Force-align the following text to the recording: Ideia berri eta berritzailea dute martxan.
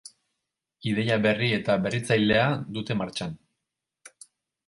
Ideia 0.91 1.17
berri 1.25 1.49
eta 1.57 1.75
berritzailea 1.83 2.47
dute 2.79 2.97
martxan. 3.03 3.35